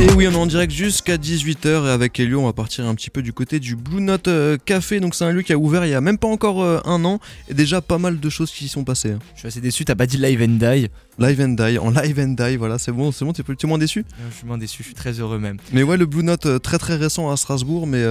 Et 0.00 0.10
oui, 0.16 0.26
on 0.26 0.32
est 0.32 0.36
en 0.36 0.46
direct 0.46 0.72
jusqu'à 0.72 1.18
18h 1.18 1.86
et 1.86 1.90
avec 1.90 2.18
Elio, 2.18 2.40
on 2.40 2.46
va 2.46 2.54
partir 2.54 2.86
un 2.86 2.94
petit 2.94 3.10
peu 3.10 3.20
du 3.20 3.34
côté 3.34 3.60
du 3.60 3.76
Blue 3.76 4.00
Note 4.00 4.28
euh, 4.28 4.56
Café. 4.64 4.98
Donc 4.98 5.14
c'est 5.14 5.24
un 5.24 5.30
lieu 5.30 5.42
qui 5.42 5.52
a 5.52 5.58
ouvert 5.58 5.84
il 5.84 5.90
y 5.90 5.94
a 5.94 6.00
même 6.00 6.16
pas 6.16 6.26
encore 6.28 6.62
euh, 6.62 6.80
un 6.86 7.04
an 7.04 7.20
et 7.50 7.54
déjà 7.54 7.82
pas 7.82 7.98
mal 7.98 8.18
de 8.18 8.28
choses 8.30 8.50
qui 8.50 8.64
y 8.64 8.68
sont 8.68 8.82
passées. 8.82 9.10
hein. 9.12 9.18
Je 9.34 9.40
suis 9.40 9.48
assez 9.48 9.60
déçu, 9.60 9.84
t'as 9.84 9.94
pas 9.94 10.06
dit 10.06 10.16
live 10.16 10.40
and 10.42 10.56
die. 10.58 10.88
Live 11.18 11.40
and 11.42 11.48
die, 11.50 11.78
en 11.78 11.90
live 11.90 12.18
and 12.18 12.34
die, 12.42 12.56
voilà, 12.56 12.78
c'est 12.78 12.92
bon, 12.92 13.12
c'est 13.12 13.26
bon, 13.26 13.34
t'es 13.34 13.66
moins 13.66 13.76
déçu? 13.76 14.06
Je 14.30 14.36
suis 14.38 14.46
moins 14.46 14.56
déçu, 14.56 14.78
je 14.78 14.84
suis 14.84 14.94
très 14.94 15.12
heureux 15.20 15.38
même. 15.38 15.58
Mais 15.74 15.82
ouais, 15.82 15.98
le 15.98 16.06
Blue 16.06 16.22
Note 16.24 16.46
euh, 16.46 16.58
très 16.58 16.78
très 16.78 16.96
récent 16.96 17.30
à 17.30 17.36
Strasbourg, 17.36 17.86
mais, 17.86 18.02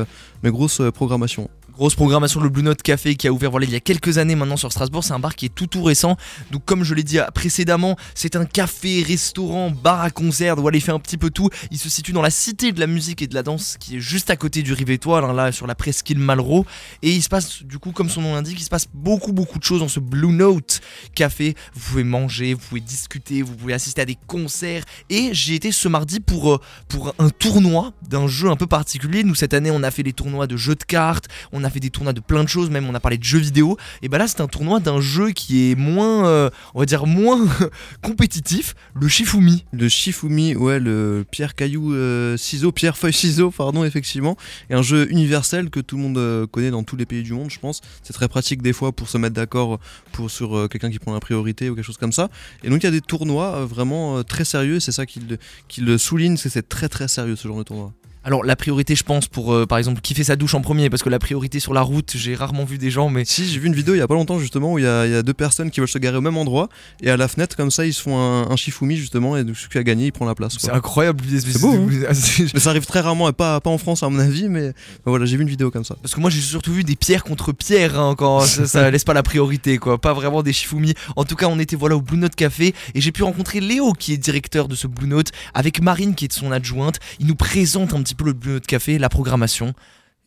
mais 0.43 0.51
grosse 0.51 0.81
programmation. 0.93 1.49
Grosse 1.79 1.95
programmation, 1.95 2.41
le 2.41 2.49
Blue 2.49 2.61
Note 2.61 2.81
Café 2.81 3.15
qui 3.15 3.25
a 3.25 3.31
ouvert 3.31 3.51
voilà, 3.51 3.65
il 3.65 3.71
y 3.71 3.75
a 3.77 3.79
quelques 3.79 4.17
années 4.17 4.35
maintenant 4.35 4.57
sur 4.57 4.69
Strasbourg. 4.69 5.01
C'est 5.01 5.13
un 5.13 5.19
bar 5.19 5.33
qui 5.33 5.45
est 5.45 5.55
tout 5.55 5.65
tout 5.65 5.81
récent. 5.81 6.17
Donc 6.51 6.65
comme 6.65 6.83
je 6.83 6.93
l'ai 6.93 7.03
dit 7.03 7.19
euh, 7.19 7.27
précédemment, 7.33 7.95
c'est 8.15 8.35
un 8.35 8.43
café, 8.43 9.01
restaurant, 9.01 9.71
bar 9.71 10.01
à 10.01 10.09
concert. 10.09 10.57
Voilà, 10.57 10.75
il 10.75 10.81
fait 10.81 10.91
un 10.91 10.99
petit 10.99 11.15
peu 11.15 11.29
tout. 11.29 11.49
Il 11.71 11.77
se 11.77 11.87
situe 11.87 12.11
dans 12.11 12.21
la 12.21 12.31
cité 12.31 12.73
de 12.73 12.81
la 12.81 12.87
musique 12.87 13.21
et 13.21 13.27
de 13.27 13.33
la 13.33 13.43
danse 13.43 13.77
qui 13.79 13.95
est 13.95 13.99
juste 14.01 14.29
à 14.29 14.35
côté 14.35 14.61
du 14.61 14.73
Rive 14.73 14.89
Étoile, 14.89 15.23
hein, 15.23 15.31
là 15.31 15.53
sur 15.53 15.67
la 15.67 15.75
presqu'île 15.75 16.19
Malraux. 16.19 16.65
Et 17.01 17.11
il 17.11 17.23
se 17.23 17.29
passe, 17.29 17.63
du 17.63 17.79
coup, 17.79 17.93
comme 17.93 18.09
son 18.09 18.23
nom 18.23 18.33
l'indique, 18.33 18.59
il 18.59 18.65
se 18.65 18.69
passe 18.69 18.87
beaucoup 18.93 19.31
beaucoup 19.31 19.57
de 19.57 19.63
choses 19.63 19.79
dans 19.79 19.87
ce 19.87 20.01
Blue 20.01 20.33
Note 20.33 20.81
Café. 21.15 21.55
Vous 21.73 21.91
pouvez 21.91 22.03
manger, 22.03 22.55
vous 22.55 22.59
pouvez 22.67 22.81
discuter, 22.81 23.41
vous 23.41 23.55
pouvez 23.55 23.71
assister 23.71 24.01
à 24.01 24.05
des 24.05 24.17
concerts. 24.27 24.83
Et 25.09 25.29
j'y 25.31 25.55
étais 25.55 25.71
ce 25.71 25.87
mardi 25.87 26.19
pour, 26.19 26.55
euh, 26.55 26.59
pour 26.89 27.15
un 27.19 27.29
tournoi 27.29 27.93
d'un 28.01 28.27
jeu 28.27 28.49
un 28.49 28.57
peu 28.57 28.67
particulier. 28.67 29.23
Nous 29.23 29.35
cette 29.35 29.53
année 29.53 29.71
on 29.71 29.81
a 29.81 29.91
fait 29.91 30.03
des 30.03 30.11
tournois 30.11 30.45
de 30.45 30.57
jeux 30.57 30.75
de 30.75 30.83
cartes, 30.83 31.29
on 31.53 31.63
a 31.63 31.68
fait 31.69 31.79
des 31.79 31.89
tournois 31.89 32.13
de 32.13 32.19
plein 32.19 32.43
de 32.43 32.49
choses, 32.49 32.69
même 32.69 32.87
on 32.87 32.95
a 32.95 32.99
parlé 32.99 33.17
de 33.17 33.23
jeux 33.23 33.39
vidéo. 33.39 33.77
Et 34.01 34.09
bah 34.09 34.17
là 34.17 34.27
c'est 34.27 34.41
un 34.41 34.47
tournoi 34.47 34.79
d'un 34.79 35.01
jeu 35.01 35.31
qui 35.31 35.71
est 35.71 35.75
moins, 35.75 36.27
euh, 36.27 36.49
on 36.73 36.79
va 36.79 36.85
dire 36.85 37.05
moins 37.05 37.39
compétitif, 38.01 38.75
le 38.93 39.07
Shifumi. 39.07 39.65
Le 39.71 39.89
Shifumi, 39.89 40.55
ouais, 40.55 40.79
le 40.79 41.25
pierre 41.29 41.55
caillou 41.55 41.93
euh, 41.93 42.37
ciseaux, 42.37 42.71
pierre 42.71 42.97
feuille 42.97 43.13
ciseaux, 43.13 43.51
pardon, 43.51 43.83
effectivement, 43.83 44.37
et 44.69 44.73
un 44.73 44.81
jeu 44.81 45.11
universel 45.11 45.69
que 45.69 45.79
tout 45.79 45.97
le 45.97 46.03
monde 46.03 46.17
euh, 46.17 46.47
connaît 46.47 46.71
dans 46.71 46.83
tous 46.83 46.95
les 46.95 47.05
pays 47.05 47.23
du 47.23 47.33
monde, 47.33 47.49
je 47.49 47.59
pense. 47.59 47.81
C'est 48.03 48.13
très 48.13 48.27
pratique 48.27 48.61
des 48.61 48.73
fois 48.73 48.91
pour 48.91 49.09
se 49.09 49.17
mettre 49.17 49.35
d'accord 49.35 49.79
pour 50.11 50.31
sur 50.31 50.57
euh, 50.57 50.67
quelqu'un 50.67 50.91
qui 50.91 50.99
prend 50.99 51.13
la 51.13 51.19
priorité 51.19 51.69
ou 51.69 51.75
quelque 51.75 51.85
chose 51.85 51.97
comme 51.97 52.11
ça. 52.11 52.29
Et 52.63 52.69
donc 52.69 52.83
il 52.83 52.85
y 52.85 52.89
a 52.89 52.91
des 52.91 53.01
tournois 53.01 53.65
vraiment 53.65 54.23
très 54.23 54.45
sérieux, 54.45 54.79
c'est 54.79 54.91
ça 54.91 55.05
qui 55.05 55.19
le, 55.19 55.37
qui 55.67 55.81
le 55.81 55.97
souligne, 55.97 56.37
c'est 56.37 56.67
très 56.67 56.89
très 56.89 57.07
sérieux 57.07 57.35
ce 57.35 57.47
genre 57.47 57.57
de 57.57 57.63
tournoi. 57.63 57.93
Alors 58.23 58.43
la 58.43 58.55
priorité 58.55 58.95
je 58.95 59.03
pense 59.03 59.27
pour 59.27 59.53
euh, 59.53 59.65
par 59.65 59.77
exemple 59.77 60.01
qui 60.01 60.13
fait 60.13 60.25
sa 60.25 60.35
douche 60.35 60.53
en 60.53 60.61
premier, 60.61 60.89
parce 60.89 61.03
que 61.03 61.09
la 61.09 61.19
priorité 61.19 61.59
sur 61.59 61.73
la 61.73 61.81
route 61.81 62.11
j'ai 62.15 62.35
rarement 62.35 62.65
vu 62.65 62.77
des 62.77 62.91
gens 62.91 63.09
mais... 63.09 63.23
Si, 63.25 63.45
j'ai 63.45 63.59
vu 63.59 63.67
une 63.67 63.75
vidéo 63.75 63.95
il 63.95 63.99
y 63.99 64.01
a 64.01 64.07
pas 64.07 64.13
longtemps 64.13 64.39
justement 64.39 64.73
où 64.73 64.79
il 64.79 64.83
y, 64.83 64.87
a, 64.87 65.05
il 65.05 65.11
y 65.11 65.15
a 65.15 65.23
deux 65.23 65.33
personnes 65.33 65.71
qui 65.71 65.79
veulent 65.79 65.89
se 65.89 65.99
garer 65.99 66.17
au 66.17 66.21
même 66.21 66.37
endroit, 66.37 66.69
et 67.01 67.09
à 67.09 67.17
la 67.17 67.27
fenêtre 67.27 67.55
comme 67.55 67.71
ça 67.71 67.85
ils 67.85 67.93
se 67.93 68.01
font 68.01 68.17
un, 68.17 68.49
un 68.51 68.55
Shifumi 68.55 68.97
justement, 68.97 69.37
et 69.37 69.43
donc 69.43 69.55
celui 69.55 69.69
qui 69.69 69.77
a 69.77 69.83
gagné 69.83 70.07
il 70.07 70.11
prend 70.11 70.25
la 70.25 70.35
place. 70.35 70.57
C'est 70.59 70.71
incroyable. 70.71 71.23
C'est 71.27 71.61
beau, 71.61 71.71
hein. 71.71 71.87
Mais 72.53 72.59
ça 72.59 72.69
arrive 72.71 72.85
très 72.85 72.99
rarement, 72.99 73.29
et 73.29 73.33
pas, 73.33 73.59
pas 73.61 73.69
en 73.69 73.77
France 73.77 74.03
à 74.03 74.09
mon 74.09 74.19
avis, 74.19 74.49
mais 74.49 74.59
mais 74.59 74.73
voilà, 75.05 75.25
j'ai 75.25 75.37
vu 75.37 75.43
une 75.43 75.49
vidéo 75.49 75.71
comme 75.71 75.85
ça. 75.85 75.95
Parce 76.01 76.13
que 76.13 76.19
moi 76.19 76.29
j'ai 76.29 76.41
surtout 76.41 76.73
vu 76.73 76.83
des 76.83 76.95
pierres 76.95 77.23
contre 77.23 77.51
pierres 77.51 77.99
hein, 77.99 78.15
quand 78.17 78.41
ça, 78.45 78.67
ça 78.67 78.91
laisse 78.91 79.03
pas 79.03 79.13
la 79.13 79.23
priorité 79.23 79.77
quoi, 79.77 79.97
pas 79.97 80.13
vraiment 80.13 80.43
des 80.43 80.53
Shifumi. 80.53 80.93
En 81.15 81.23
tout 81.23 81.35
cas 81.35 81.47
on 81.47 81.59
était 81.59 81.75
voilà 81.75 81.95
au 81.95 82.01
Blue 82.01 82.17
Note 82.17 82.35
Café 82.35 82.73
et 82.93 83.01
j'ai 83.01 83.11
pu 83.11 83.23
rencontrer 83.23 83.61
Léo 83.61 83.93
qui 83.93 84.13
est 84.13 84.17
directeur 84.17 84.67
de 84.67 84.75
ce 84.75 84.87
Blue 84.87 85.07
Note 85.07 85.31
avec 85.53 85.81
Marine 85.81 86.15
qui 86.15 86.25
est 86.25 86.33
son 86.33 86.51
adjointe. 86.51 86.99
Il 87.19 87.27
nous 87.27 87.35
présente 87.35 87.93
un 87.93 88.01
petit 88.01 88.08
peu 88.15 88.25
le 88.25 88.33
Blue 88.33 88.53
Note 88.53 88.67
Café, 88.67 88.97
la 88.97 89.09
programmation 89.09 89.73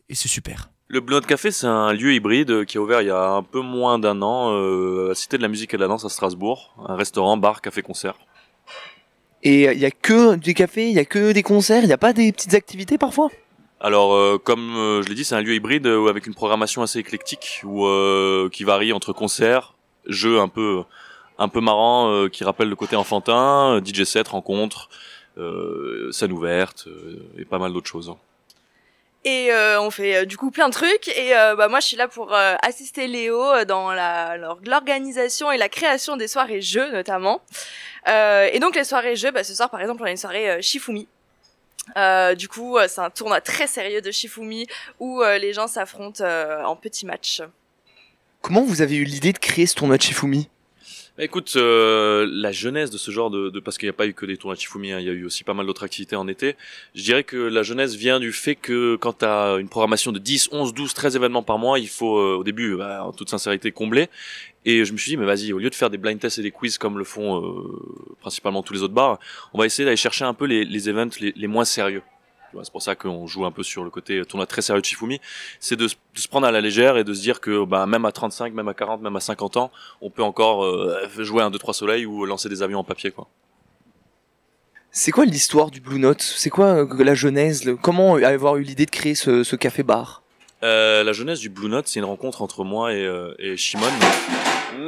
et 0.09 0.15
c'est 0.15 0.27
super. 0.27 0.69
Le 0.87 0.99
Blue 0.99 1.15
Note 1.15 1.25
Café, 1.25 1.51
c'est 1.51 1.67
un 1.67 1.93
lieu 1.93 2.13
hybride 2.13 2.65
qui 2.65 2.77
a 2.77 2.81
ouvert 2.81 3.01
il 3.01 3.07
y 3.07 3.11
a 3.11 3.29
un 3.31 3.43
peu 3.43 3.61
moins 3.61 3.99
d'un 3.99 4.21
an 4.21 4.51
euh, 4.53 5.05
à 5.05 5.09
la 5.09 5.15
Cité 5.15 5.37
de 5.37 5.41
la 5.41 5.47
Musique 5.47 5.73
et 5.73 5.77
de 5.77 5.81
la 5.81 5.87
Danse 5.87 6.05
à 6.05 6.09
Strasbourg. 6.09 6.75
Un 6.87 6.95
restaurant, 6.95 7.37
bar, 7.37 7.61
café-concert. 7.61 8.15
Et 9.43 9.65
il 9.65 9.79
y 9.79 9.85
a 9.85 9.91
que 9.91 10.35
des 10.35 10.53
cafés, 10.53 10.89
il 10.89 10.95
y 10.95 10.99
a 10.99 11.05
que 11.05 11.31
des 11.31 11.43
concerts, 11.43 11.83
il 11.83 11.87
n'y 11.87 11.93
a 11.93 11.97
pas 11.97 12.13
des 12.13 12.31
petites 12.31 12.53
activités 12.53 12.97
parfois? 12.97 13.29
Alors, 13.81 14.13
euh, 14.13 14.37
comme 14.41 14.77
euh, 14.77 15.01
je 15.01 15.09
l'ai 15.09 15.15
dit, 15.15 15.25
c'est 15.25 15.35
un 15.35 15.41
lieu 15.41 15.53
hybride 15.53 15.85
euh, 15.87 16.07
avec 16.07 16.25
une 16.25 16.33
programmation 16.33 16.81
assez 16.81 16.99
éclectique 16.99 17.61
où, 17.65 17.85
euh, 17.85 18.47
qui 18.49 18.63
varie 18.63 18.93
entre 18.93 19.11
concerts, 19.11 19.73
jeux 20.07 20.39
un 20.39 20.47
peu, 20.47 20.83
un 21.37 21.49
peu 21.49 21.59
marrants 21.59 22.09
euh, 22.09 22.29
qui 22.29 22.45
rappellent 22.45 22.69
le 22.69 22.77
côté 22.77 22.95
enfantin, 22.95 23.75
euh, 23.75 23.81
DJ 23.83 24.03
set, 24.03 24.29
rencontres, 24.29 24.87
euh, 24.87 25.22
scène 26.11 26.31
ouverte 26.31 26.87
euh, 26.87 27.25
et 27.37 27.45
pas 27.45 27.59
mal 27.59 27.73
d'autres 27.73 27.89
choses. 27.89 28.13
Et 29.25 29.51
euh, 29.51 29.79
on 29.79 29.89
fait 29.89 30.17
euh, 30.17 30.25
du 30.25 30.37
coup 30.37 30.51
plein 30.51 30.67
de 30.67 30.73
trucs. 30.73 31.07
Et 31.07 31.35
euh, 31.35 31.55
bah, 31.55 31.69
moi, 31.69 31.79
je 31.79 31.87
suis 31.87 31.97
là 31.97 32.07
pour 32.07 32.33
euh, 32.33 32.55
assister 32.61 33.07
Léo 33.07 33.41
euh, 33.41 33.65
dans 33.65 33.93
l'organisation 34.65 35.51
et 35.51 35.57
la 35.57 35.69
création 35.69 36.17
des 36.17 36.27
soirées 36.27 36.61
jeux, 36.61 36.91
notamment. 36.91 37.41
Euh, 38.09 38.49
et 38.51 38.59
donc, 38.59 38.75
les 38.75 38.83
soirées 38.83 39.15
jeux, 39.15 39.31
bah, 39.31 39.43
ce 39.43 39.55
soir, 39.55 39.69
par 39.69 39.79
exemple, 39.79 40.01
on 40.03 40.05
a 40.05 40.11
une 40.11 40.17
soirée 40.17 40.49
euh, 40.49 40.61
Shifumi. 40.61 41.07
Euh, 41.95 42.35
du 42.35 42.47
coup, 42.47 42.77
euh, 42.77 42.87
c'est 42.89 43.01
un 43.01 43.09
tournoi 43.09 43.41
très 43.41 43.67
sérieux 43.67 44.01
de 44.01 44.11
Shifumi 44.11 44.67
où 44.99 45.21
euh, 45.21 45.37
les 45.37 45.53
gens 45.53 45.67
s'affrontent 45.67 46.23
euh, 46.23 46.63
en 46.63 46.75
petits 46.75 47.05
matchs. 47.05 47.41
Comment 48.41 48.61
vous 48.61 48.81
avez 48.81 48.95
eu 48.95 49.05
l'idée 49.05 49.31
de 49.31 49.37
créer 49.37 49.65
ce 49.65 49.75
tournoi 49.75 49.97
de 49.97 50.01
Shifumi? 50.01 50.49
Écoute, 51.19 51.53
euh, 51.57 52.27
la 52.27 52.51
jeunesse 52.51 52.89
de 52.89 52.97
ce 52.97 53.11
genre 53.11 53.29
de, 53.29 53.59
parce 53.59 53.77
qu'il 53.77 53.85
n'y 53.85 53.91
a 53.91 53.93
pas 53.93 54.07
eu 54.07 54.15
que 54.15 54.25
des 54.25 54.35
tournois 54.35 54.55
de 54.55 54.59
Shifumi, 54.59 54.93
hein, 54.93 54.99
il 54.99 55.05
y 55.05 55.09
a 55.11 55.13
eu 55.13 55.25
aussi 55.25 55.43
pas 55.43 55.53
mal 55.53 55.67
d'autres 55.67 55.83
activités 55.83 56.15
en 56.15 56.27
été. 56.27 56.55
Je 56.95 57.03
dirais 57.03 57.23
que 57.23 57.37
la 57.37 57.61
jeunesse 57.61 57.93
vient 57.93 58.19
du 58.19 58.33
fait 58.33 58.55
que 58.55 58.95
quand 58.95 59.19
tu 59.19 59.25
as 59.25 59.57
une 59.59 59.69
programmation 59.69 60.11
de 60.11 60.17
10, 60.17 60.49
11, 60.51 60.73
12, 60.73 60.91
13 60.95 61.15
événements 61.15 61.43
par 61.43 61.59
mois, 61.59 61.77
il 61.77 61.87
faut 61.87 62.17
euh, 62.17 62.37
au 62.37 62.43
début, 62.43 62.77
bah, 62.77 63.05
en 63.05 63.11
toute 63.11 63.29
sincérité, 63.29 63.71
combler. 63.71 64.09
Et 64.65 64.85
je 64.85 64.91
me 64.91 64.97
suis 64.97 65.11
dit, 65.11 65.17
mais 65.17 65.27
vas-y, 65.27 65.53
au 65.53 65.59
lieu 65.59 65.69
de 65.69 65.75
faire 65.75 65.91
des 65.91 65.99
blind 65.99 66.19
tests 66.19 66.39
et 66.39 66.41
des 66.41 66.49
quiz 66.49 66.79
comme 66.79 66.97
le 66.97 67.03
font 67.03 67.39
euh, 67.39 68.15
principalement 68.21 68.63
tous 68.63 68.73
les 68.73 68.81
autres 68.81 68.95
bars, 68.95 69.19
on 69.53 69.59
va 69.59 69.67
essayer 69.67 69.85
d'aller 69.85 69.97
chercher 69.97 70.25
un 70.25 70.33
peu 70.33 70.45
les, 70.45 70.65
les 70.65 70.89
events 70.89 71.11
les 71.19 71.47
moins 71.47 71.65
sérieux. 71.65 72.01
C'est 72.63 72.71
pour 72.71 72.81
ça 72.81 72.95
qu'on 72.95 73.25
joue 73.27 73.45
un 73.45 73.51
peu 73.51 73.63
sur 73.63 73.83
le 73.83 73.89
côté 73.89 74.23
tournoi 74.25 74.45
très 74.45 74.61
sérieux 74.61 74.81
de 74.81 74.85
Shifumi. 74.85 75.19
C'est 75.59 75.75
de, 75.75 75.87
se- 75.87 75.95
de 76.13 76.19
se 76.19 76.27
prendre 76.27 76.45
à 76.45 76.51
la 76.51 76.61
légère 76.61 76.97
et 76.97 77.03
de 77.03 77.13
se 77.13 77.21
dire 77.21 77.41
que 77.41 77.63
bah, 77.65 77.85
même 77.85 78.05
à 78.05 78.11
35, 78.11 78.53
même 78.53 78.67
à 78.67 78.73
40, 78.73 79.01
même 79.01 79.15
à 79.15 79.19
50 79.19 79.57
ans, 79.57 79.71
on 80.01 80.09
peut 80.09 80.23
encore 80.23 80.63
euh, 80.65 81.07
jouer 81.19 81.41
un 81.41 81.49
2-3 81.49 81.73
soleils 81.73 82.05
ou 82.05 82.25
lancer 82.25 82.49
des 82.49 82.61
avions 82.61 82.79
en 82.79 82.83
papier. 82.83 83.11
quoi. 83.11 83.27
C'est 84.91 85.11
quoi 85.11 85.25
l'histoire 85.25 85.71
du 85.71 85.81
Blue 85.81 85.97
Note? 85.99 86.21
C'est 86.21 86.49
quoi 86.51 86.83
euh, 86.85 87.03
la 87.03 87.15
genèse? 87.15 87.63
Comment 87.81 88.15
avoir 88.15 88.57
eu 88.57 88.61
l'idée 88.63 88.85
de 88.85 88.91
créer 88.91 89.15
ce, 89.15 89.43
ce 89.43 89.55
café-bar 89.55 90.21
Euh, 90.63 91.03
la 91.03 91.13
jeunesse 91.13 91.39
du 91.39 91.49
Blue 91.49 91.67
Note, 91.69 91.87
c'est 91.87 91.99
une 91.99 92.05
rencontre 92.05 92.41
entre 92.43 92.63
moi 92.63 92.93
et, 92.93 93.03
euh, 93.05 93.33
et 93.39 93.57
Shimon. 93.57 93.87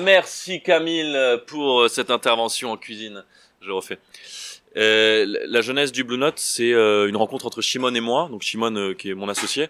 Merci 0.03 0.61
Camille 0.61 1.15
pour 1.47 1.89
cette 1.89 2.11
intervention 2.11 2.71
en 2.71 2.77
cuisine. 2.77 3.23
Je 3.61 3.71
refais. 3.71 3.97
Euh, 4.77 5.25
la- 5.47 5.61
jeunesse 5.61 5.91
du 5.91 6.03
Blue 6.03 6.17
Note, 6.17 6.37
c'est 6.37 6.73
euh, 6.73 7.07
une 7.07 7.15
rencontre 7.15 7.45
entre 7.45 7.61
Shimon 7.61 7.93
et 7.95 8.01
moi. 8.01 8.27
Donc 8.29 8.41
Shimon, 8.41 8.75
euh, 8.75 8.93
qui 8.93 9.09
est 9.09 9.13
mon 9.13 9.29
associé, 9.29 9.69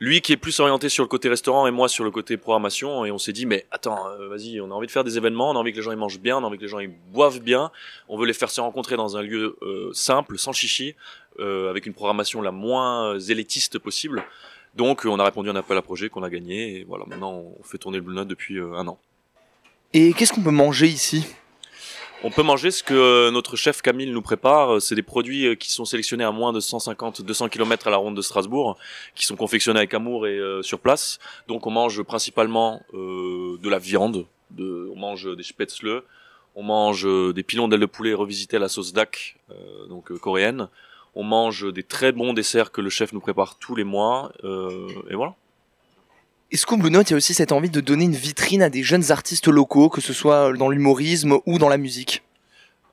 lui 0.00 0.20
qui 0.20 0.32
est 0.32 0.36
plus 0.36 0.58
orienté 0.60 0.88
sur 0.88 1.02
le 1.04 1.08
côté 1.08 1.28
restaurant 1.28 1.66
et 1.66 1.70
moi 1.70 1.88
sur 1.88 2.04
le 2.04 2.10
côté 2.10 2.36
programmation. 2.36 3.04
Et 3.04 3.10
on 3.10 3.18
s'est 3.18 3.32
dit, 3.32 3.46
mais 3.46 3.66
attends, 3.70 3.98
vas-y, 4.30 4.60
on 4.60 4.70
a 4.70 4.74
envie 4.74 4.86
de 4.86 4.92
faire 4.92 5.04
des 5.04 5.16
événements, 5.18 5.50
on 5.50 5.56
a 5.56 5.58
envie 5.58 5.72
que 5.72 5.76
les 5.76 5.82
gens 5.82 5.90
ils 5.92 5.98
mangent 5.98 6.20
bien, 6.20 6.36
on 6.38 6.44
a 6.44 6.46
envie 6.46 6.56
que 6.56 6.62
les 6.62 6.68
gens 6.68 6.78
ils 6.78 6.92
boivent 7.12 7.40
bien. 7.40 7.70
On 8.08 8.16
veut 8.16 8.26
les 8.26 8.32
faire 8.32 8.50
se 8.50 8.60
rencontrer 8.60 8.96
dans 8.96 9.16
un 9.16 9.22
lieu 9.22 9.56
euh, 9.62 9.90
simple, 9.92 10.38
sans 10.38 10.52
chichi, 10.52 10.94
euh, 11.40 11.68
avec 11.68 11.86
une 11.86 11.94
programmation 11.94 12.40
la 12.42 12.52
moins 12.52 13.18
élitiste 13.18 13.78
possible. 13.78 14.24
Donc 14.76 15.04
on 15.04 15.18
a 15.18 15.24
répondu 15.24 15.48
à 15.48 15.52
un 15.52 15.56
appel 15.56 15.76
à 15.76 15.82
projet 15.82 16.08
qu'on 16.08 16.22
a 16.22 16.30
gagné 16.30 16.76
et 16.76 16.84
voilà 16.84 17.04
maintenant 17.06 17.32
on 17.58 17.62
fait 17.64 17.78
tourner 17.78 17.98
le 17.98 18.04
Blue 18.04 18.14
Note 18.14 18.28
depuis 18.28 18.58
euh, 18.58 18.74
un 18.74 18.86
an. 18.86 18.98
Et 19.92 20.12
qu'est-ce 20.12 20.32
qu'on 20.32 20.42
peut 20.42 20.50
manger 20.50 20.86
ici? 20.86 21.26
On 22.24 22.30
peut 22.30 22.42
manger 22.42 22.72
ce 22.72 22.82
que 22.82 23.30
notre 23.30 23.54
chef 23.54 23.80
Camille 23.80 24.10
nous 24.10 24.22
prépare, 24.22 24.82
c'est 24.82 24.96
des 24.96 25.04
produits 25.04 25.46
euh, 25.46 25.54
qui 25.54 25.70
sont 25.70 25.84
sélectionnés 25.84 26.24
à 26.24 26.32
moins 26.32 26.52
de 26.52 26.58
150-200 26.58 27.48
km 27.48 27.86
à 27.86 27.90
la 27.90 27.96
ronde 27.96 28.16
de 28.16 28.22
Strasbourg, 28.22 28.76
qui 29.14 29.24
sont 29.24 29.36
confectionnés 29.36 29.78
avec 29.78 29.94
amour 29.94 30.26
et 30.26 30.36
euh, 30.36 30.60
sur 30.62 30.80
place. 30.80 31.20
Donc 31.46 31.68
on 31.68 31.70
mange 31.70 32.02
principalement 32.02 32.82
euh, 32.92 33.56
de 33.62 33.68
la 33.68 33.78
viande, 33.78 34.26
de, 34.50 34.90
on 34.92 34.98
mange 34.98 35.36
des 35.36 35.44
spätzle, 35.44 36.02
on 36.56 36.64
mange 36.64 37.06
euh, 37.06 37.32
des 37.32 37.44
pilons 37.44 37.68
d'ailes 37.68 37.78
de 37.78 37.86
poulet 37.86 38.14
revisités 38.14 38.56
à 38.56 38.60
la 38.60 38.68
sauce 38.68 38.92
dak, 38.92 39.36
euh, 39.52 39.86
donc 39.86 40.12
coréenne. 40.18 40.68
On 41.14 41.22
mange 41.22 41.72
des 41.72 41.84
très 41.84 42.10
bons 42.10 42.32
desserts 42.32 42.72
que 42.72 42.80
le 42.80 42.90
chef 42.90 43.12
nous 43.12 43.20
prépare 43.20 43.58
tous 43.58 43.76
les 43.76 43.84
mois, 43.84 44.32
et 44.44 45.14
voilà. 45.14 45.34
Est-ce 46.50 46.64
qu'au 46.64 46.78
Blue 46.78 46.90
Note, 46.90 47.10
il 47.10 47.12
y 47.12 47.14
a 47.14 47.18
aussi 47.18 47.34
cette 47.34 47.52
envie 47.52 47.68
de 47.68 47.80
donner 47.82 48.04
une 48.04 48.14
vitrine 48.14 48.62
à 48.62 48.70
des 48.70 48.82
jeunes 48.82 49.10
artistes 49.10 49.48
locaux, 49.48 49.90
que 49.90 50.00
ce 50.00 50.14
soit 50.14 50.54
dans 50.54 50.70
l'humorisme 50.70 51.38
ou 51.44 51.58
dans 51.58 51.68
la 51.68 51.76
musique? 51.76 52.22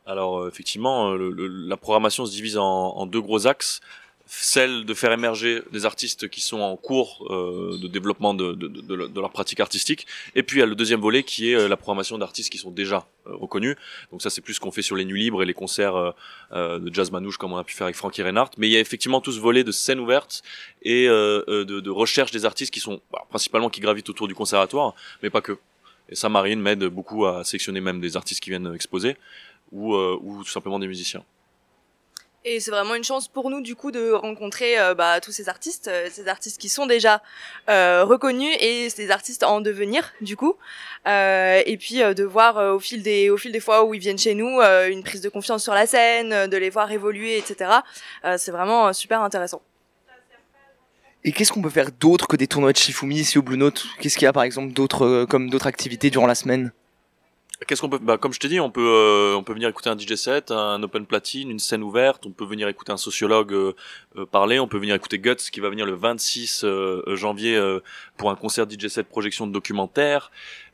Alors 0.05 0.39
euh, 0.39 0.49
effectivement, 0.49 1.11
euh, 1.13 1.33
la 1.39 1.77
programmation 1.77 2.25
se 2.25 2.31
divise 2.31 2.57
en 2.57 3.05
deux 3.05 3.21
gros 3.21 3.47
axes. 3.47 3.79
Celle 4.27 4.85
de 4.85 4.93
faire 4.95 5.11
émerger 5.11 5.61
des 5.71 5.85
artistes 5.85 6.29
qui 6.29 6.41
sont 6.41 6.59
en 6.59 6.75
cours 6.77 7.27
euh, 7.29 7.77
de 7.77 7.87
développement 7.87 8.33
de, 8.33 8.53
de, 8.53 8.67
de- 8.67 8.81
de 9.07 9.21
leur- 9.21 9.29
pratique 9.31 9.59
artistique. 9.59 10.07
Et 10.33 10.41
puis 10.41 10.57
il 10.57 10.59
y 10.61 10.63
a 10.63 10.65
le 10.65 10.73
deuxième 10.73 10.99
volet 10.99 11.21
qui 11.21 11.51
est 11.51 11.55
euh, 11.55 11.67
la 11.67 11.77
programmation 11.77 12.17
d'artistes 12.17 12.51
qui 12.51 12.57
sont 12.57 12.71
déjà 12.71 13.05
euh, 13.27 13.35
reconnus. 13.35 13.75
Donc 14.11 14.23
ça 14.23 14.31
c'est 14.31 14.41
plus 14.41 14.55
ce 14.55 14.59
qu'on 14.59 14.71
fait 14.71 14.81
sur 14.81 14.95
les 14.95 15.05
nuits 15.05 15.21
libres 15.21 15.43
et 15.43 15.45
les 15.45 15.53
concerts 15.53 15.95
euh, 15.95 16.11
euh, 16.53 16.79
de 16.79 16.91
jazz 16.91 17.11
manouche 17.11 17.37
comme 17.37 17.53
on 17.53 17.57
a 17.57 17.63
pu 17.63 17.75
faire 17.75 17.85
avec 17.85 17.95
Frankie 17.95 18.23
Reinhardt. 18.23 18.51
Mais 18.57 18.67
il 18.67 18.71
y 18.71 18.77
a 18.77 18.79
effectivement 18.79 19.21
tout 19.21 19.31
ce 19.31 19.39
volet 19.39 19.63
de 19.63 19.71
scène 19.71 19.99
ouverte 19.99 20.41
et 20.81 21.07
euh, 21.07 21.63
de, 21.63 21.89
recherche 21.91 22.31
des 22.31 22.45
artistes 22.45 22.73
qui 22.73 22.79
sont 22.79 23.01
bah, 23.11 23.23
principalement 23.29 23.69
qui 23.69 23.79
gravitent 23.79 24.09
autour 24.09 24.27
du 24.27 24.33
conservatoire, 24.33 24.95
mais 25.21 25.29
pas 25.29 25.41
que. 25.41 25.57
Et 26.09 26.15
ça, 26.15 26.29
Marine 26.29 26.59
m'aide 26.61 26.83
beaucoup 26.85 27.27
à 27.27 27.43
sélectionner 27.43 27.79
même 27.79 27.99
des 28.01 28.17
artistes 28.17 28.41
qui 28.41 28.49
viennent 28.49 28.73
exposer 28.73 29.17
ou, 29.71 29.95
ou 29.95 30.43
tout 30.43 30.49
simplement 30.49 30.79
des 30.79 30.87
musiciens. 30.87 31.23
Et 32.47 32.59
c'est 32.59 32.69
vraiment 32.69 32.93
une 32.93 33.03
chance 33.03 33.27
pour 33.27 33.49
nous 33.49 33.59
du 33.59 33.75
coup 33.75 33.89
de 33.89 34.11
rencontrer 34.11 34.79
euh, 34.79 34.93
bah, 34.93 35.19
tous 35.19 35.31
ces 35.31 35.49
artistes, 35.49 35.87
euh, 35.87 36.09
ces 36.11 36.27
artistes 36.27 36.61
qui 36.61 36.69
sont 36.69 36.85
déjà 36.85 37.23
euh, 37.69 38.05
reconnus 38.05 38.55
et 38.59 38.87
ces 38.91 39.09
artistes 39.09 39.41
en 39.41 39.61
devenir 39.61 40.13
du 40.21 40.37
coup. 40.37 40.55
Euh, 41.07 41.63
et 41.65 41.75
puis 41.77 42.01
de 42.01 42.23
voir 42.23 42.57
au 42.75 42.79
fil 42.79 43.01
des 43.01 43.31
au 43.31 43.37
fil 43.37 43.51
des 43.51 43.59
fois 43.59 43.83
où 43.83 43.95
ils 43.95 43.99
viennent 43.99 44.19
chez 44.19 44.35
nous 44.35 44.61
une 44.61 45.01
prise 45.01 45.21
de 45.21 45.29
confiance 45.29 45.63
sur 45.63 45.73
la 45.73 45.87
scène, 45.87 46.47
de 46.47 46.57
les 46.57 46.69
voir 46.69 46.91
évoluer, 46.91 47.37
etc. 47.37 47.71
c'est 48.37 48.51
vraiment 48.51 48.93
super 48.93 49.21
intéressant. 49.21 49.61
Et 51.23 51.31
qu'est-ce 51.31 51.51
qu'on 51.51 51.63
peut 51.63 51.69
faire 51.71 51.91
d'autre 51.91 52.27
que 52.27 52.35
des 52.35 52.45
tournois 52.45 52.71
de 52.71 52.77
Shifumi 52.77 53.15
ici 53.15 53.39
au 53.39 53.41
Blue 53.41 53.57
Note 53.57 53.85
Qu'est-ce 53.99 54.17
qu'il 54.17 54.25
y 54.25 54.29
a 54.29 54.33
par 54.33 54.43
exemple 54.43 54.73
d'autres 54.73 55.25
comme 55.25 55.49
d'autres 55.49 55.67
activités 55.67 56.11
durant 56.11 56.27
la 56.27 56.35
semaine? 56.35 56.71
Qu'est-ce 57.67 57.81
qu'on 57.81 57.89
peut 57.89 57.99
bah, 57.99 58.17
Comme 58.17 58.33
je 58.33 58.39
t'ai 58.39 58.49
dit, 58.49 58.59
on 58.59 58.69
peut 58.69 58.85
euh, 58.85 59.35
on 59.37 59.43
peut 59.43 59.53
venir 59.53 59.69
écouter 59.69 59.89
un 59.89 59.97
DJ 59.97 60.15
set, 60.15 60.51
un 60.51 60.83
open 60.83 61.05
platine, 61.05 61.49
une 61.49 61.59
scène 61.59 61.83
ouverte. 61.83 62.25
On 62.25 62.31
peut 62.31 62.43
venir 62.45 62.67
écouter 62.67 62.91
un 62.91 62.97
sociologue 62.97 63.53
euh, 63.53 63.73
euh, 64.17 64.25
parler. 64.25 64.59
On 64.59 64.67
peut 64.67 64.77
venir 64.77 64.93
écouter 64.93 65.19
Guts 65.19 65.35
qui 65.35 65.61
va 65.61 65.69
venir 65.69 65.85
le 65.85 65.93
26 65.93 66.65
janvier 67.13 67.79
pour 68.17 68.29
un 68.29 68.35
concert 68.35 68.65
DJ 68.69 68.87
set 68.87 69.07
projection 69.07 69.47
de 69.47 69.53
documentaire. 69.53 70.31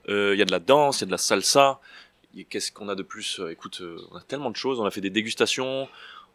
Il 0.08 0.36
y 0.36 0.42
a 0.42 0.46
de 0.46 0.52
la 0.52 0.60
danse, 0.60 1.00
il 1.00 1.02
y 1.02 1.04
a 1.04 1.08
de 1.08 1.12
la 1.12 1.20
salsa. 1.20 1.80
Qu'est-ce 2.50 2.72
qu'on 2.72 2.90
a 2.90 2.96
de 2.96 3.04
plus 3.04 3.40
Écoute, 3.52 3.84
on 4.12 4.16
a 4.16 4.22
tellement 4.22 4.50
de 4.50 4.56
choses. 4.56 4.80
On 4.80 4.86
a 4.86 4.92
fait 4.92 5.02
des 5.02 5.12
dégustations. 5.12 5.88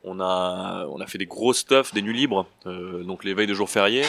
On 0.04 0.20
a 0.20 0.86
on 0.88 1.00
a 1.00 1.06
fait 1.08 1.18
des 1.18 1.26
gros 1.26 1.54
stuff, 1.54 1.92
des 1.92 2.02
nuits 2.02 2.16
libres. 2.16 2.46
donc 2.64 3.24
les 3.24 3.34
veilles 3.34 3.48
de 3.48 3.54
jours 3.54 3.70
fériés. 3.70 4.06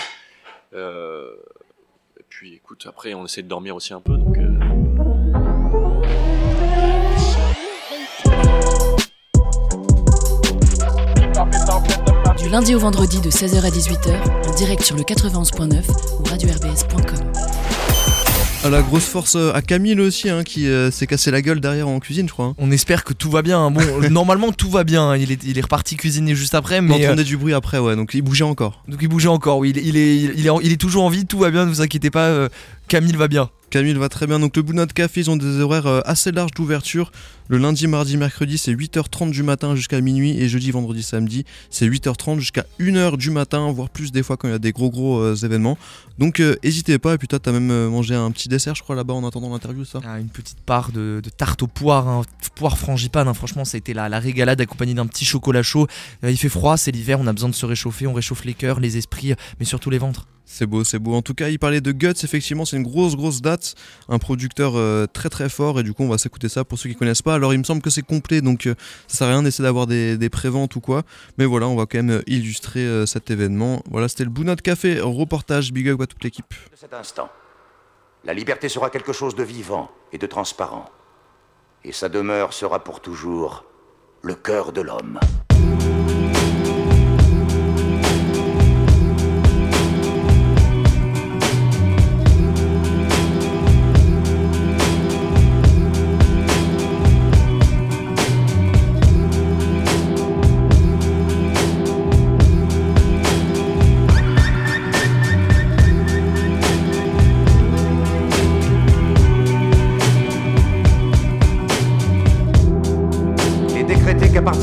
et 0.74 2.24
puis 2.30 2.54
écoute, 2.54 2.86
après 2.88 3.16
on 3.16 3.25
essaie 3.25 3.42
de 3.42 3.48
dormir 3.48 3.75
aussi 3.75 3.94
un 3.94 4.01
peu. 4.01 4.18
Donc 4.18 4.38
Du 12.48 12.54
lundi 12.54 12.76
au 12.76 12.80
vendredi 12.80 13.20
de 13.20 13.30
16h 13.30 13.58
à 13.58 13.70
18h, 13.70 14.48
en 14.48 14.56
direct 14.56 14.82
sur 14.82 14.96
le 14.96 15.02
91.9 15.02 15.82
ou 16.18 16.24
radio-rbs.com. 16.24 17.34
À 18.64 18.70
la 18.70 18.82
grosse 18.82 19.04
force 19.04 19.36
euh, 19.36 19.52
à 19.54 19.62
Camille 19.62 20.00
aussi, 20.00 20.30
hein, 20.30 20.46
qui 20.46 20.66
euh, 20.70 20.90
s'est 20.90 21.08
cassé 21.08 21.30
la 21.30 21.42
gueule 21.42 21.60
derrière 21.60 21.90
en 21.90 22.00
cuisine, 22.00 22.26
je 22.30 22.32
crois. 22.32 22.46
Hein. 22.46 22.56
On 22.58 22.72
espère 22.72 23.04
que 23.04 23.12
tout 23.12 23.30
va 23.30 23.42
bien. 23.42 23.60
Hein. 23.60 23.72
Bon, 23.72 23.82
normalement 24.10 24.54
tout 24.54 24.70
va 24.70 24.86
bien. 24.86 25.18
Il 25.18 25.34
est, 25.34 25.44
il 25.44 25.58
est 25.58 25.62
reparti 25.62 25.98
cuisiner 25.98 26.36
juste 26.36 26.56
après, 26.56 26.80
mais. 26.80 26.94
On 26.94 26.96
entendait 26.96 27.24
euh, 27.24 27.26
du 27.26 27.36
bruit 27.36 27.54
après, 27.54 27.80
ouais. 27.80 27.98
Donc 27.98 28.14
il 28.14 28.22
bougeait 28.22 28.46
encore. 28.46 28.82
Donc 28.88 29.00
il 29.02 29.10
bougeait 29.10 29.28
encore. 29.28 29.58
Oui, 29.58 29.74
il, 29.76 29.86
il, 29.86 29.98
est, 29.98 30.16
il, 30.16 30.48
est, 30.48 30.52
il 30.64 30.72
est 30.72 30.80
toujours 30.80 31.04
en 31.04 31.10
vie. 31.10 31.26
Tout 31.26 31.40
va 31.40 31.52
bien. 31.52 31.66
Ne 31.66 31.70
vous 31.70 31.82
inquiétez 31.82 32.12
pas. 32.12 32.48
Camille 32.88 33.18
va 33.18 33.28
bien. 33.28 33.50
Camille 33.70 33.94
va 33.96 34.10
très 34.10 34.28
bien. 34.28 34.40
Donc 34.40 34.56
le 34.56 34.62
Blue 34.62 34.86
Café, 34.88 35.22
ils 35.22 35.30
ont 35.30 35.36
des 35.36 35.60
horaires 35.60 35.88
euh, 35.88 36.02
assez 36.06 36.32
larges 36.32 36.52
d'ouverture. 36.52 37.12
Le 37.50 37.58
lundi, 37.58 37.88
mardi, 37.88 38.18
mercredi, 38.18 38.58
c'est 38.58 38.74
8h30 38.74 39.32
du 39.32 39.42
matin 39.42 39.74
jusqu'à 39.74 40.02
minuit. 40.02 40.38
Et 40.38 40.50
jeudi, 40.50 40.72
vendredi, 40.72 41.02
samedi, 41.02 41.46
c'est 41.70 41.88
8h30 41.88 42.40
jusqu'à 42.40 42.66
1h 42.78 43.16
du 43.16 43.32
matin, 43.32 43.72
voire 43.72 43.90
plus 43.90 44.12
des 44.12 44.22
fois 44.22 44.36
quand 44.36 44.50
il 44.50 44.52
y 44.52 44.54
a 44.54 44.60
des 44.60 44.74
gros 44.74 44.90
gros 44.90 45.20
euh, 45.20 45.34
événements. 45.36 45.78
Donc 46.20 46.42
euh, 46.42 46.58
n'hésitez 46.62 47.00
pas. 47.00 47.14
Et 47.14 47.18
puis 47.18 47.30
toi, 47.30 47.40
t'as 47.40 47.54
même 47.54 47.88
mangé 47.88 48.16
un 48.16 48.32
petit 48.32 48.50
dessert, 48.50 48.76
je 48.76 48.84
crois, 48.84 48.98
là-bas 48.98 49.14
en 49.14 49.26
attendant 49.26 49.50
l'interview, 49.50 49.86
ça? 49.86 50.02
Ah, 50.06 50.20
Une 50.20 50.28
petite 50.28 50.60
part 50.60 50.92
de, 50.92 51.22
tarte 51.38 51.64
aux 51.64 51.68
poires, 51.68 52.10
hein. 52.10 52.24
poire 52.56 52.78
frangipane. 52.78 53.30
Hein. 53.30 53.34
Franchement, 53.34 53.64
ça 53.64 53.78
a 53.78 53.80
été 53.80 53.94
la, 53.94 54.10
la 54.10 54.20
régalade 54.20 54.60
accompagnée 54.60 54.94
d'un 54.94 55.08
petit 55.08 55.24
chocolat 55.24 55.64
chaud. 55.64 55.88
il 56.24 56.38
fait 56.38 56.50
froid, 56.50 56.76
c'est 56.76 56.92
l'hiver, 56.92 57.18
on 57.22 57.28
a 57.28 57.34
besoin 57.34 57.50
de 57.50 57.56
se 57.56 57.66
réchauffer. 57.66 58.08
On 58.08 58.14
réchauffe 58.14 58.44
les 58.44 58.56
cœurs, 58.56 58.82
les 58.82 58.98
esprits, 58.98 59.34
mais 59.60 59.66
surtout 59.66 59.90
les 59.90 60.00
ventres. 60.00 60.28
C'est 60.50 60.66
beau, 60.66 60.86
c'est 60.86 60.98
beau. 60.98 61.14
En 61.14 61.22
tout 61.22 61.34
cas, 61.34 61.50
il 61.50 61.60
parlait 61.60 61.82
de 61.82 61.92
Guts, 61.92 62.24
effectivement, 62.24 62.64
c'est 62.64 62.78
une 62.78 62.84
grosse, 62.84 63.18
grosse 63.18 63.42
date. 63.42 63.76
Un 64.08 64.18
producteur 64.18 64.78
euh, 64.78 65.06
très, 65.06 65.28
très 65.28 65.50
fort. 65.50 65.82
Et 65.82 65.84
du 65.84 65.94
coup, 65.94 66.04
on 66.04 66.08
va 66.08 66.18
s'écouter 66.18 66.48
ça 66.48 66.64
pour 66.64 66.80
ceux 66.80 66.88
qui 66.88 66.96
connaissent 66.96 67.22
pas. 67.22 67.37
Alors, 67.38 67.54
il 67.54 67.60
me 67.60 67.63
semble 67.63 67.81
que 67.81 67.89
c'est 67.89 68.01
complet, 68.01 68.42
donc 68.42 68.68
euh, 68.68 68.75
ça 69.07 69.19
sert 69.19 69.28
à 69.28 69.31
rien 69.31 69.44
d'essayer 69.44 69.63
d'avoir 69.63 69.88
des, 69.88 70.18
des 70.18 70.30
préventes 70.30 70.75
ou 70.75 70.81
quoi. 70.81 71.04
Mais 71.38 71.45
voilà, 71.45 71.68
on 71.68 71.75
va 71.75 71.86
quand 71.86 71.98
même 71.98 72.10
euh, 72.10 72.22
illustrer 72.28 73.06
cet 73.06 73.31
événement. 73.31 73.81
Voilà, 73.89 74.07
c'était 74.07 74.24
le 74.24 74.30
Bounot 74.30 74.56
Café, 74.56 75.00
reportage. 75.00 75.72
Big 75.72 75.88
up 75.89 76.01
à 76.01 76.07
toute 76.07 76.24
l'équipe. 76.24 76.54
De 76.72 76.75
cet 76.75 76.94
instant, 76.94 77.30
la 78.25 78.34
liberté 78.34 78.69
sera 78.69 78.89
quelque 78.89 79.13
chose 79.13 79.36
de 79.36 79.44
vivant 79.44 79.89
et 80.12 80.18
de 80.18 80.28
transparent. 80.28 80.89
Et 81.84 81.92
sa 81.92 82.10
demeure 82.10 82.54
sera 82.54 82.84
pour 82.84 83.00
toujours 83.00 83.63
le 84.22 84.36
cœur 84.36 84.72
de 84.74 84.81
l'homme. 84.81 85.19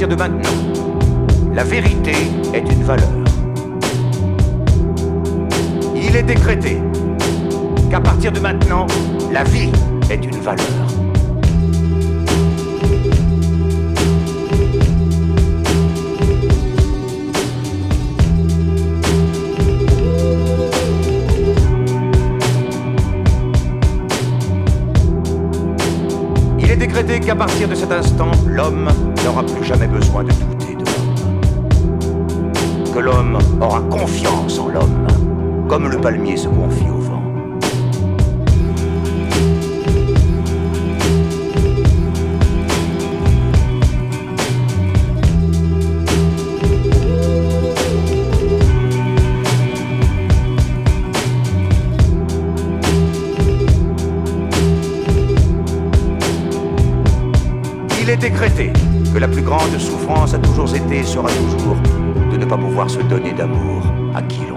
De 0.08 0.16
maintenant, 0.16 0.50
la 1.54 1.64
vérité 1.64 2.12
est 2.52 2.60
une 2.60 2.82
valeur. 2.82 3.08
Il 5.94 6.16
est 6.16 6.22
décrété 6.22 6.78
qu'à 7.90 8.00
partir 8.00 8.32
de 8.32 8.40
maintenant, 8.40 8.86
la 9.32 9.44
vie 9.44 9.70
est 10.10 10.24
une 10.24 10.40
valeur. 10.40 11.03
Qu'à 27.24 27.34
partir 27.34 27.68
de 27.68 27.74
cet 27.74 27.90
instant, 27.90 28.30
l'homme 28.46 28.88
n'aura 29.24 29.42
plus 29.42 29.64
jamais 29.64 29.86
besoin 29.86 30.24
de 30.24 30.32
douter 30.32 30.74
de 30.74 30.84
l'homme. 30.84 32.40
Que 32.92 32.98
l'homme 32.98 33.38
aura 33.60 33.80
confiance 33.80 34.58
en 34.58 34.68
l'homme, 34.68 35.06
comme 35.68 35.88
le 35.88 35.98
palmier 35.98 36.36
se 36.36 36.48
confie 36.48 36.90
au 36.90 37.00
vent. 37.00 37.13
Décrété 58.16 58.72
que 59.12 59.18
la 59.18 59.28
plus 59.28 59.42
grande 59.42 59.78
souffrance 59.78 60.34
a 60.34 60.38
toujours 60.38 60.74
été 60.74 60.98
et 60.98 61.04
sera 61.04 61.28
toujours 61.28 61.76
de 62.30 62.36
ne 62.36 62.44
pas 62.44 62.56
pouvoir 62.56 62.88
se 62.90 63.00
donner 63.00 63.32
d'amour 63.32 63.82
à 64.14 64.22
qui 64.22 64.40
l'on 64.48 64.53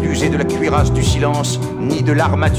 d'user 0.00 0.30
de 0.30 0.36
la 0.36 0.44
cuirasse 0.44 0.92
du 0.92 1.04
silence, 1.04 1.60
ni 1.78 2.02
de 2.02 2.10
l'armature 2.10 2.42